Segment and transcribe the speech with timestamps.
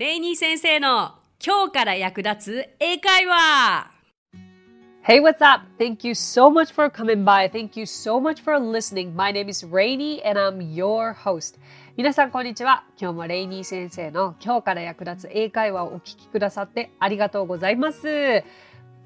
[0.00, 1.12] レイニー先生の
[1.44, 3.90] 今日から役立つ英会話
[5.06, 5.66] Hey, what's up?
[5.78, 7.50] Thank you so much for coming by.
[7.50, 9.14] Thank you so much for listening.
[9.14, 11.60] My name is Rainy and I'm your host.
[11.98, 12.84] 皆さん、こんにちは。
[12.98, 18.42] 今日もレイニー先生の今日から役立つ英会話をお聞きくださってありがとうございます。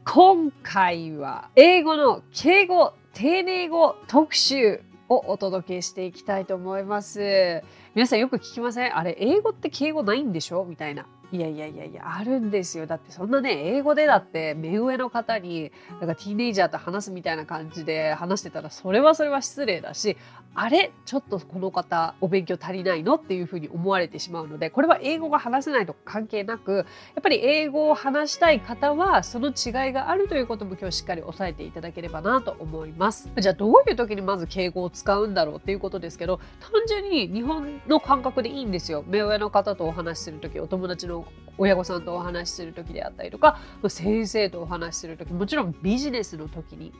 [0.05, 4.81] 今回は英語の敬語、丁寧語特集
[5.15, 7.63] をお届けしていきたいと思います。
[7.95, 8.97] 皆さんよく聞きません？
[8.97, 10.65] あれ、英語って敬語ないんでしょ？
[10.65, 11.07] みたいな。
[11.33, 12.87] いやいやいやいや、あるんですよ。
[12.87, 20.17] だってそんなね、英語でだって目上の方に、なんかティーネイジャーと話すみたいな感じで話してたら、それはそれは失礼だし、
[20.57, 20.93] あれ？
[21.05, 23.17] ちょっとこの方お勉強足りないの？
[23.17, 33.31] っていうふうに思われてしまうのでこれは英語が話せないと関係なくやっぱり英語を話したい方はその違いがあるということも今日しっかり押さえていただければなと思います。
[33.37, 39.05] じゃあどういう時にまず敬語を使うんだろうっていうことですけど単純に日本の感覚でいいんですよ。
[39.07, 41.27] 目上の方とお話しする時お友達の
[41.59, 43.59] 親御さんとお話しする時であったりとか
[43.89, 46.93] 先生とお話しする時もちろんビジネスの時に。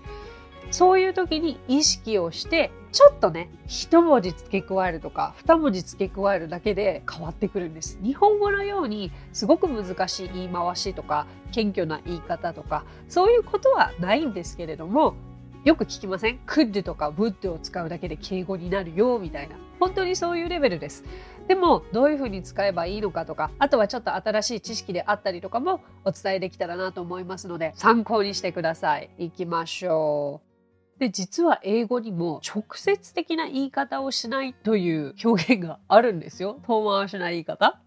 [0.71, 7.99] そういう時に意識をしてちょっとね一文字付け加えるとか二文字付け加えるだけで変わってくるんです。
[8.03, 15.15] 日本語のようにすごく難しい言い回しとか謙虚な言い方とかそういうことはないんですけれども
[15.65, 19.57] よく聞きません？could とか would を使うだけで敬語になるよみたいな。
[19.81, 21.05] 本当にそういうレベルです。
[21.49, 29.11] でもどういうふうに使えばいいのかとかあとはちょっと新しい知識であったりとかもお伝えできたらなと思いますので参考にしてください。
[29.19, 30.54] いきましょう。
[31.05, 36.59] で実は英語にも直接的な言い方をしないという表現があるんですよ。
[36.67, 37.79] 遠回しな言い方。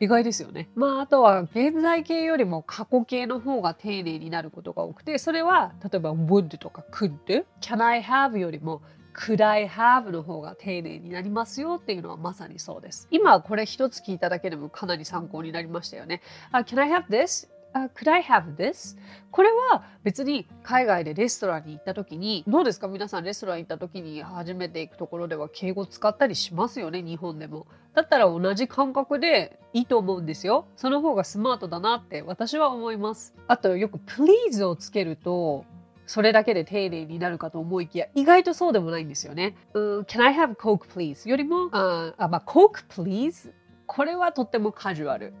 [0.00, 0.68] 意外ですよね。
[0.74, 8.82] まああとは現在形よりも過去形の方が丁寧になることが多くてそれは例えば would とか could can I have よりも
[9.14, 13.08] could I have の方が丁寧になりますよっていうのはまさにそうです。
[13.10, 16.20] 今これ一つ聞いただけでもかなり参考になりましたよね。
[16.52, 17.48] Uh, can I have this?
[17.74, 18.96] Uh, could I have this?
[19.30, 22.88] これは別に海外でレストランに行った時にどうですか？
[22.88, 27.66] 皆さんレストラン行った時に初めて行くところでは敬語使ったりしますよね日本でも。
[27.94, 30.66] だったら同じ感覚でいいと思うんですよ。
[30.76, 33.34] その方がスマートだなって私は思います。
[33.48, 35.64] あとよく please をつけると
[36.06, 39.56] それだけで丁寧になるかと思いきや意外とそうでもないんですよね。
[39.74, 41.28] うん、Can I have Coke please?
[41.28, 43.52] よりもああ、まあ、Coke please?
[43.86, 45.34] これはとってもカジュアル。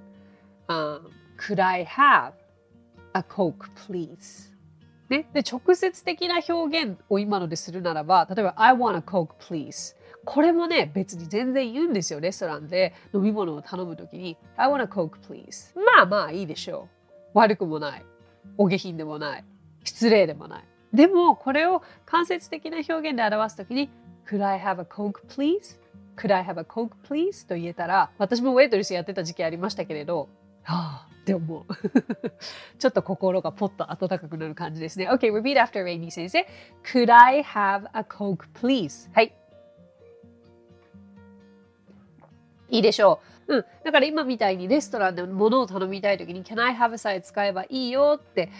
[0.66, 1.00] あ
[1.38, 2.32] Could I have
[3.14, 4.52] a Coke, please?
[5.08, 9.96] ね、で直接的な表現を今のでするならば例えば I want a Coke, please.
[10.26, 12.92] これもね別に全然言うんですよレストランで。
[13.14, 15.74] 飲み物を頼むときに I want a Coke, please.
[15.96, 16.88] まあまあいいでしょ
[17.34, 17.38] う。
[17.38, 18.04] 悪くもない。
[18.58, 19.44] お下品でもない。
[19.84, 20.64] 失礼でもない。
[20.92, 23.90] でもこれを間接的な表現で表すときに
[24.28, 25.78] Could I have a Coke, please?
[26.16, 27.48] Could I have a Coke, please?
[27.48, 30.28] と言えたら私もウェイトレスやってた時期ありましたけれど
[30.64, 31.74] はあって思う。
[32.78, 35.08] ちょっと心がポッと温かくなる感じですね。
[35.10, 36.46] OK, repeat after Rainy 先生。
[36.82, 39.10] Could I have a Coke, please?
[39.12, 39.34] はい。
[42.70, 43.56] いいでしょう。
[43.56, 43.64] うん。
[43.84, 48.50] だから今みたいにレストランで物を頼みたいときに Can I have a side 使えばいいよって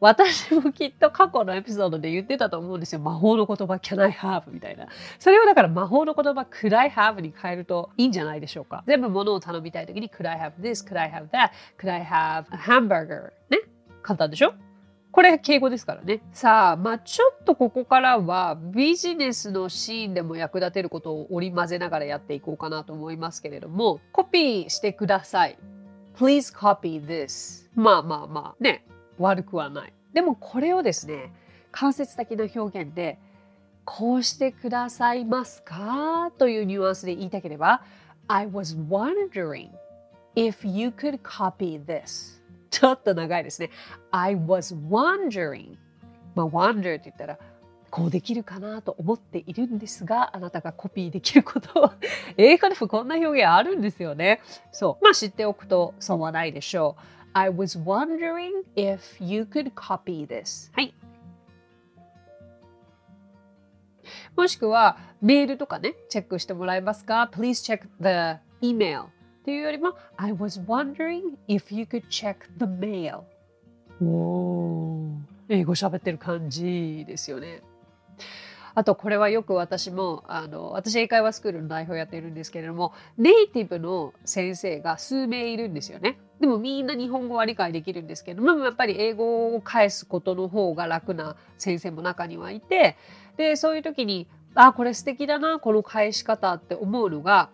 [0.00, 3.00] 私もきっと過去のエピソードで言ってたと思うんですよ。
[3.00, 4.50] 魔法の言葉 Can I have?
[4.50, 4.88] みたいな。
[5.18, 7.20] それをだから魔法の言葉 Could I have?
[7.20, 8.82] に変えるといいんじゃないでしょうか。
[8.86, 10.86] 全部物を頼みたいときに Could I have this?
[10.86, 11.50] Could I have that?
[11.78, 13.32] Could I have a hamburger?
[13.50, 13.58] ね？
[14.02, 14.54] 簡単でしょ？
[15.12, 16.22] これ敬語ですからね。
[16.32, 25.58] さあ、まあちょっとここからはビジネスのシーンでも役立てることを織り交ぜながらやっていこうかなと思いますけれども、コピーしてください。
[26.16, 27.68] Please copy this.
[27.74, 28.86] まあまあまあね？
[29.20, 29.92] 悪くはない。
[30.12, 31.32] でもこれをですね、
[31.70, 33.18] 間接的な表現で、
[33.84, 37.82] こうしてくださいますかというニュアンスで言いたければ、
[38.28, 39.70] I was wondering
[40.36, 42.40] if you could copy this.
[42.70, 43.70] ちょっと長いですね。
[44.10, 45.76] I was wondering.
[46.34, 47.38] まあ、wonder って言ったら、
[47.90, 51.90] こうできるかなと思っているんですが、あなたがコピーできることを
[52.38, 54.40] 英語でもこんな表現あるんですよね。
[54.70, 55.04] そう。
[55.04, 57.19] まあ知っておくと損はないでしょう。
[57.32, 60.70] I was wondering if you could copy this.
[60.74, 60.94] はい。
[64.36, 69.04] もしくは、メールとかね、チェックしてもらえますか ?Please check the email.
[69.04, 69.08] っ
[69.44, 73.22] ていうよりも、I was wondering if you could check the mail.
[74.02, 75.30] おー。
[75.48, 77.62] 英語喋ってる感じですよね。
[78.74, 86.18] あとこれはよく私もあの私英会話スクールの代表やっているんですけれどもネイティブの先生が数名いるんですよね。
[86.40, 92.96] でもみんな日本語は理解できるんですけどもやっぱり英語を返すことの方が楽な先生も中にはいて
[93.36, 97.50] でそういう時にあこれ素敵だなこの返し方って思うのが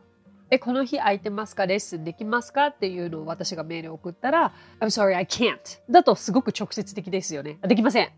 [0.48, 1.66] え、この日空いてますか？
[1.66, 2.68] レッスンできますか？
[2.68, 5.58] っていうのを私がメール送ったら、I'm sorry, I can't.
[5.90, 7.58] だとすごく直接的ですよね。
[7.62, 8.10] できません。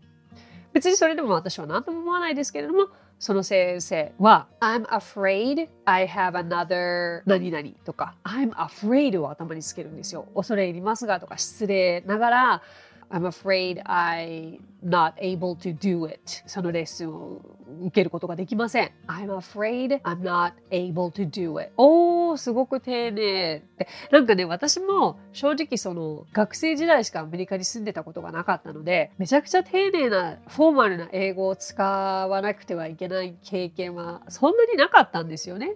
[0.71, 2.89] 別にそれでも私は何とも思わないですけれども、
[3.19, 10.25] その先生は、I'm afraid I have another 何々とか、I'm afraid を頭につけるんですよ。
[10.33, 12.61] 恐れ入りますがとか、失礼ながら、
[13.11, 16.21] I'm afraid I'm not able to do it.
[16.45, 17.41] そのレッスンを
[17.81, 18.91] 受けることができません。
[19.07, 21.71] I'm afraid I'm not able to do it.
[22.37, 23.87] すごく丁寧って。
[24.11, 35.75] なんかね、私も正直その学生時代しかアメリカに住んでたことがなかったので、めちゃくちゃ丁寧なフォーマルな英語を使わなくてはいけない経験はそんなになかったんですよね。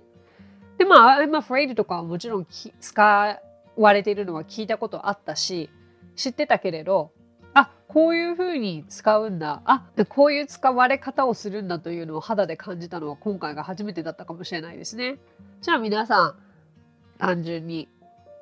[0.77, 2.47] で、まあ、I'm afraid とかはもちろん
[2.79, 3.39] 使
[3.75, 5.69] われているのは聞いたことあったし、
[6.15, 7.11] 知ってたけれど、
[7.53, 15.17] あこういうふうに使うんだあこういう使われ方をするんだというのを肌で感じたのは今回が初めてだったかもしれないですね。
[15.61, 16.35] じゃあ皆さん
[17.19, 17.87] 単純に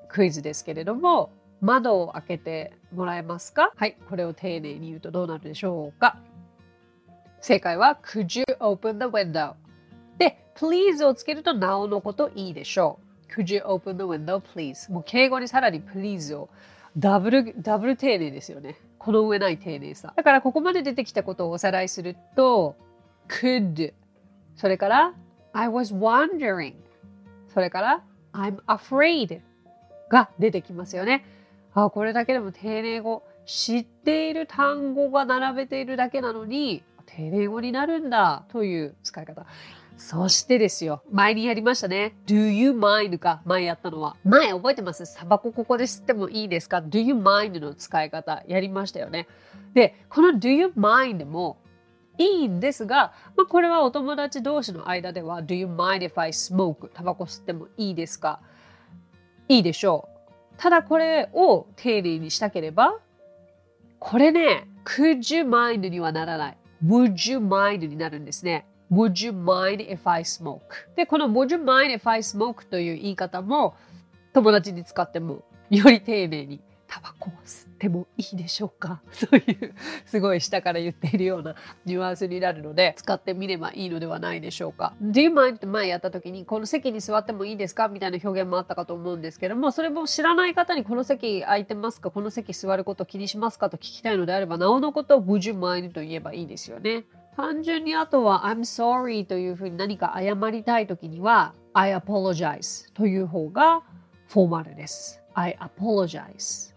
[0.08, 3.72] クイズですけれども窓を開けてもらえますか？
[3.76, 6.18] はいこれを丁寧に言うとどうなるでしょうか
[7.42, 9.54] 正解は Could you open the window?
[10.18, 13.00] で Please をつけるとなおのこといいでしょ
[13.30, 14.92] う Could you open the window please?
[14.92, 16.50] もう敬語にさらに Please を
[16.98, 20.14] ダブルダブル丁寧ですよねこの上ない丁寧さ。
[20.16, 22.76] だからここまで出てきたことをおさらいすると、
[23.28, 23.94] could、
[24.56, 25.14] それから
[25.54, 26.76] I was wondering、
[27.52, 29.42] それから I'm afraid
[30.08, 31.26] が出てきますよね。
[31.74, 39.48] あ、これだけでも丁寧語、知っている単語が並べているだけなのに、丁寧語になるんだという使い方。
[40.04, 41.04] そしてですよ。
[41.12, 42.16] 前にやりましたね。
[42.26, 43.44] Do you mind か。
[43.46, 44.18] 前やったのは。
[44.24, 45.16] 前覚えてます？
[45.16, 49.28] タバコここで吸ってもいいですか ?Do you mind の使い方やりましたよね。
[49.76, 51.60] で、この Do you mind も
[52.18, 56.90] いいんですが、まあ、これはお友達同士の間では Do you mind if I smoke?
[56.90, 58.42] タバコ吸ってもいいですか？
[59.50, 60.56] いいでしょう。
[60.58, 62.98] ただこれを丁寧にしたければ、
[64.00, 66.58] これね、Could you mind にはならない。
[66.84, 68.66] Would you mind になるんですね。
[68.92, 70.60] Would you mind if I smoke?
[70.96, 73.76] で、この Would you mind if I smoke という言い方も
[74.34, 79.02] 友達に使ってもより丁寧にタバコを吸ってもいいでしょうか？
[79.30, 79.74] という
[80.06, 81.56] すごい下から言っているような
[81.86, 85.56] ニュアンスになるので使ってみればいいのではないでしょうか？Do you mind?
[85.56, 87.88] って前やった時にこの席に座ってもいいですか？
[87.88, 92.12] みたいな表現もあったかと思うんですけどもそれも知らない方にこの席空いてますか？
[92.12, 93.70] この席座ること気にしますか？
[93.70, 95.94] と聞きたいのであればなおのことを Would you mind?
[95.94, 97.06] と言えばいいですよね。
[97.36, 103.84] 単純にあとは I'm sorry というふうに何か謝りたいときには I apologize という方が
[104.28, 105.22] フォーマルです。
[105.34, 106.74] I apologize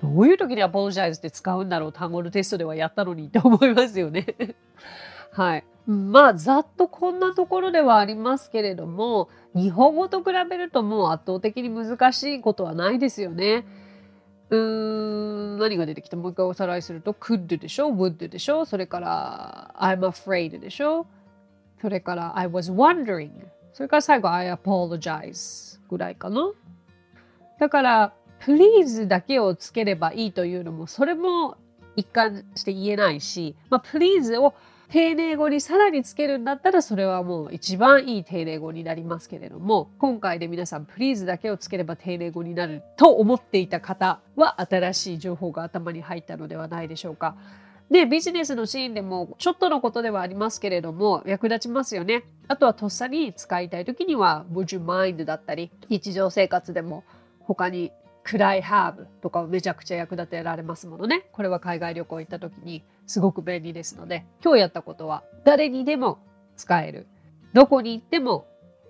[0.00, 4.26] どういう時に apologize って使うんだろう単語のテストではやったのにって思いますよね
[5.32, 5.64] はい。
[5.86, 13.64] まあ、ざっとこんなところではありますけれども、日本語と比べるともう圧倒的に難しいことはないですよね。
[14.48, 16.16] うん、何が出てきた？
[16.16, 18.64] もう一回おさらいすると、could でしょ ?would でしょ？
[18.64, 21.06] それから、I'm afraid でしょ？
[21.80, 23.30] それから、I was wondering
[23.72, 26.52] それから最後、I apologize ぐらいかな。
[27.58, 31.56] だから、please だけをつければいいというのも、それも
[31.96, 34.54] 一貫して言えないし、まあ、please を
[34.90, 47.36] 丁寧語にさらにつけるんだったらそれはもう一番いい丁寧語になりますけれども今回で皆さん please だけをつければ丁寧語になると思っていた方は新しい情報が頭に入ったのではないでしょうか。
[47.90, 52.24] で、ビジネスのシーンでもちょっとのことではありますけれども役立ちますよね。
[52.48, 57.04] あとはとっさに使いたい時には Would you mind だったり日常生活でも
[57.40, 57.92] 他に
[58.26, 61.28] 暗いハーブとかめちゃくちゃ役立てられますものね。
[61.30, 66.18] これは海外旅行行った時にすごく便利ですので、今日やったことは誰にでも
[66.56, 67.06] 使える。
[67.52, 68.48] どこに行っても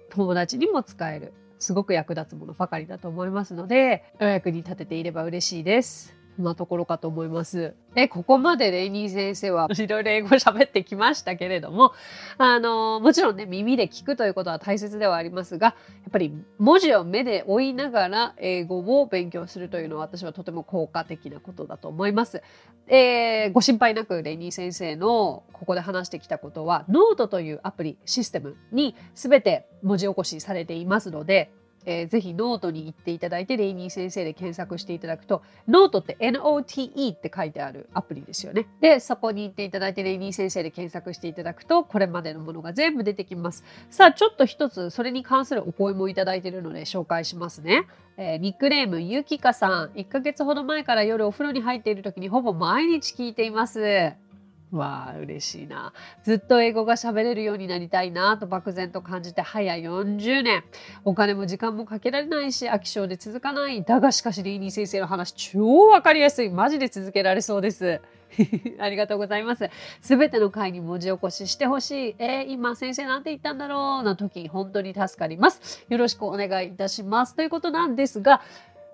[0.09, 1.35] 友達にも使える。
[1.59, 6.16] すごく役立つものばかりだと思いますので、お役に立てていれば嬉しいです。
[6.37, 7.75] そんなところかと思います。
[7.95, 11.95] え、ここまでレイニー先生はいろいろ英語喋ってきましたけれども、
[12.37, 15.73] あの、もちろんね、耳で聞くということは大切ではありますが、や
[16.09, 22.43] っぱり文字を目で追いながら英語を勉強するというのは私はとても効果的なことだと思います。
[22.87, 31.51] えー、ご心配なくレイニー先生のここで話してきたことは、ノートというアプリ、システムに全て文字起こしされていますので、
[31.87, 38.67] えー、ぜひノートに行っていただいて、レイニー先生で検索していただくと、ノートって NOTE って書いてあるアプリですよね。
[38.81, 43.65] で、そこに行っていただいて、レイニー先生で検索していただくと、これまでのものが全部出てきます。
[43.91, 47.87] さあ、ちょっと一つ、それに関するお声もいただいているので紹介しますね。
[48.17, 49.91] えー、ニックネーム、ゆきかさん。
[49.91, 54.26] 1ヶ月ほど前から夜お風呂に入っている時にほぼ毎日聞いています。
[54.73, 55.93] わあ、嬉しいな。
[56.25, 60.65] ずっと英語が喋れるようになりたいなと漠然と感じて早40年。
[61.05, 63.85] お金も時間もかけられないし、飽き性で続かない。
[63.85, 66.51] だがしかし、リーニー先生の話超わかりやすい。
[66.51, 68.01] マジで続けられそうです。
[68.81, 69.71] ありがとうございます。
[70.01, 72.17] すべての回に文字起こししてほしい。
[72.19, 75.85] えー、今先生なんて言ったんだろうな時、本当に助かります。
[75.89, 77.37] よろしくお願いいたします。
[77.37, 78.43] ということなんですが、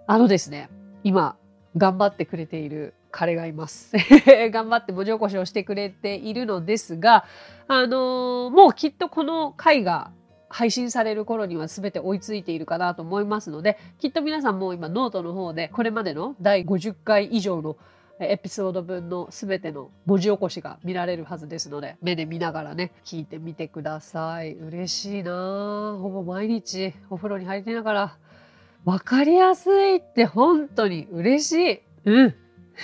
[0.07, 0.69] あのですね、
[1.02, 1.37] 今、
[1.76, 3.95] 頑張ってくれている彼がいます。
[4.50, 7.25] 頑張って文字起こしをしてくれているのですが、
[7.69, 10.11] あのー、もうきっとこの回が
[10.49, 17.76] 配信される頃には全て追いついているかなと思いますので、きっと皆さんも今ノートの方でこれまでの第50回以上の
[18.21, 24.54] エピソード分の全ての文字起こしが見られるはずですので、目で見ながらね、聞いてみてください。
[24.54, 28.16] 嬉しいなほぼ毎日お風呂に入りながら、
[28.85, 31.81] わかりやすいって本当に嬉しい。
[32.04, 32.35] うん。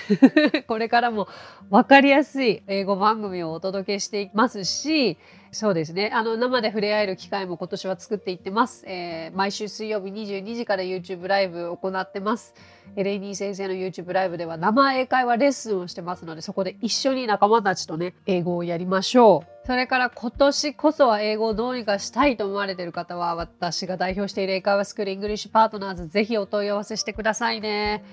[0.67, 1.29] これからも
[1.71, 5.19] 分かりやすい英語番組をお届けしていきますし、
[5.51, 6.11] そうですね。
[6.13, 8.85] あの、生で触れ合える機会も今年は作っていってます。
[8.87, 12.55] えー、毎週水曜日22時から YouTube ライブを行ってます。
[12.97, 19.67] レイニー先生の YouTube ライブでは生英会話レッスンをしてますので、そこで一緒に仲間たちとね、英語をやりましょう。
[19.67, 28.05] それから今年こそは英語をどうにかしたいと思われている方は、私が代表している英会話スクールイングリッシュパートナーズ、ぜひお問い合わせしてくださいね。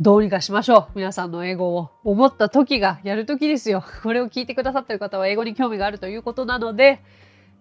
[0.00, 0.98] どうにかしましょう。
[0.98, 3.84] 皆さんの英語を思った時がやる時ですよ。
[4.02, 7.00] これを聞いてくださってる方は英語に興味があるということなので、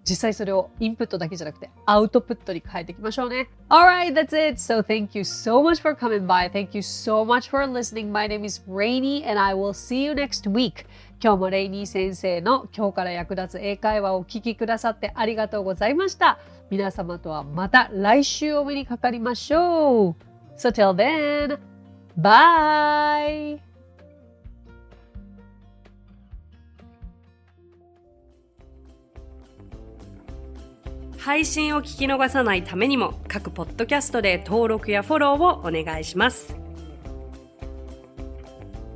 [0.04, 3.50] 実際それをインプットだけじゃなくてアウトプットに変えていきましょうね。
[3.70, 4.60] Alright, that's it.
[4.60, 6.52] So thank you so much for coming by.
[6.52, 8.12] Thank you so much for listening.
[8.12, 10.86] My name is Rainy and I will see you next week.
[11.22, 16.40] 今日もレイニー先生の今日から役立つ英会話をお聞きくださってありがとうございました。
[16.72, 20.16] 皆様とはまた来週お目にかかりましょう。
[20.58, 21.60] So till then,
[22.18, 23.60] bye!
[31.24, 36.54] 配信を聞き逃さないためにも各ポッドキャストで登録やフォローをお願いします。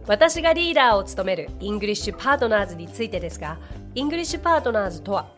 [0.07, 3.57] 私がリーダーを務めるイングリッシュパートナーズについてですが、
[3.95, 5.29] イングリッシュパートナーズとは、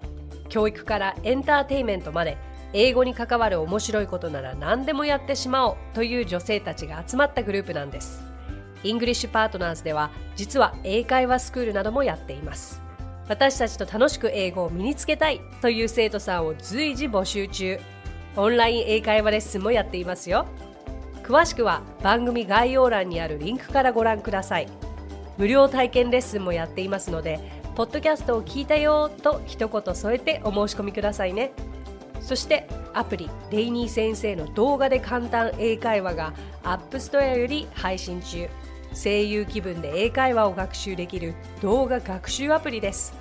[0.47, 2.37] 教育からエンターテイメントまで
[2.73, 8.23] 英語に関わる面白いことなら何でもやってしまおうという女性たちが集まったグループなんです。
[8.83, 12.81] イングリッシュパートナーズでは実は英会話スクールなどもやっています。
[13.27, 17.79] 私たちと楽しく英語を身につけたいという生徒さんを随時募集中。
[18.35, 20.45] オンライン英会話レッスンもやっていますよ。
[21.29, 24.67] 詳しくは番組概要欄にあるリンクからご覧ください
[25.37, 27.39] 無料体験レッスンもやっていますので
[27.75, 31.51] ポッドキャストを聞いたよと一言添えてお申し込みくださいね
[32.21, 36.33] そしてアプリレイニー先生の動画で簡単英会話が
[36.63, 38.49] アップストアより配信中
[38.93, 43.13] 声優気分で英会話を学習できる動画学習アプリです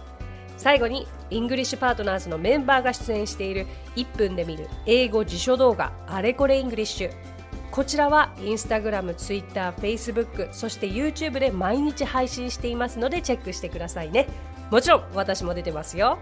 [0.56, 7.38] 最後にイングリッシュパートナーズのメンバーが出演している1分で見る英語辞書動画あれこれイングリッシュ
[7.70, 14.26] こちらはインスタグラム、ツイッター、フェイスブック、そして YouTube で毎日配信していますのでチェックしてくださいね。
[14.70, 16.18] もちろん私も出てますよ。